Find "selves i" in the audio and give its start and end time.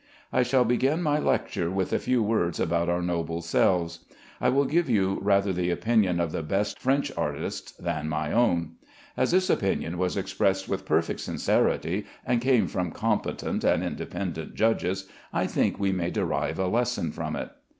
3.43-4.49